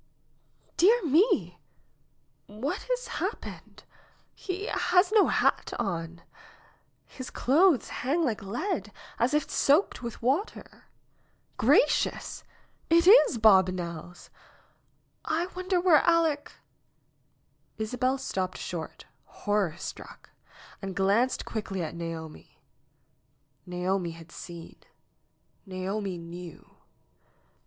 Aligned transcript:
"Dear 0.77 0.99
me! 1.05 1.59
what 2.47 2.87
has 2.89 3.07
happened? 3.21 3.83
He 4.33 4.65
has 4.65 5.11
no 5.11 5.27
hat 5.27 5.73
on! 5.77 6.23
His 7.05 7.29
clothes 7.29 7.89
hang 8.01 8.25
like 8.25 8.41
lead, 8.41 8.91
as 9.19 9.35
if 9.35 9.47
soaked 9.47 10.01
with 10.01 10.19
water! 10.19 10.85
Gracious! 11.57 12.43
It 12.89 13.05
is 13.05 13.37
Bob 13.37 13.69
Nelles! 13.69 14.31
I 15.23 15.45
wonder 15.55 15.79
where 15.79 16.01
Aleck" 16.03 16.51
NAOMI'S 17.77 17.77
WEDDING 17.77 17.77
BELLS 17.77 17.87
71 17.87 17.87
Isabel 17.87 18.17
stopped 18.47 18.57
short, 18.57 19.05
horror 19.25 19.75
struck, 19.77 20.31
and 20.81 20.95
glanced 20.95 21.45
quickly 21.45 21.83
at 21.83 21.93
Naomi. 21.93 22.59
Naomi 23.67 24.11
had 24.17 24.31
seen. 24.31 24.77
Naomi 25.67 26.17
knew. 26.17 26.77